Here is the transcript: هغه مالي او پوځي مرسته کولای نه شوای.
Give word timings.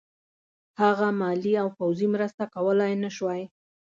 هغه 0.81 1.07
مالي 1.21 1.53
او 1.63 1.67
پوځي 1.79 2.07
مرسته 2.15 2.43
کولای 2.55 2.93
نه 3.03 3.09
شوای. 3.15 3.43